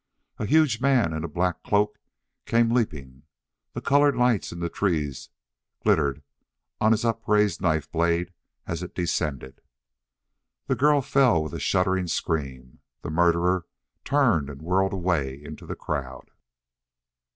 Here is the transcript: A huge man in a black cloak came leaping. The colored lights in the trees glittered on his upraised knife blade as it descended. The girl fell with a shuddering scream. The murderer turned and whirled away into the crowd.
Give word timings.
A 0.39 0.47
huge 0.47 0.81
man 0.81 1.13
in 1.13 1.23
a 1.23 1.27
black 1.27 1.61
cloak 1.61 1.99
came 2.47 2.71
leaping. 2.73 3.21
The 3.73 3.81
colored 3.81 4.15
lights 4.15 4.51
in 4.51 4.59
the 4.59 4.67
trees 4.67 5.29
glittered 5.83 6.23
on 6.79 6.91
his 6.91 7.05
upraised 7.05 7.61
knife 7.61 7.87
blade 7.91 8.33
as 8.65 8.81
it 8.81 8.95
descended. 8.95 9.61
The 10.65 10.73
girl 10.75 11.01
fell 11.03 11.43
with 11.43 11.53
a 11.53 11.59
shuddering 11.59 12.07
scream. 12.07 12.79
The 13.03 13.11
murderer 13.11 13.67
turned 14.03 14.49
and 14.49 14.63
whirled 14.63 14.93
away 14.93 15.39
into 15.43 15.67
the 15.67 15.75
crowd. 15.75 16.31